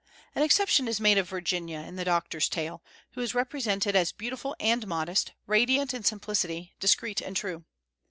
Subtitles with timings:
[0.33, 4.55] An exception is made of Virginia, in the doctor's tale, who is represented as beautiful
[4.59, 7.65] and modest, radiant in simplicity, discreet and true.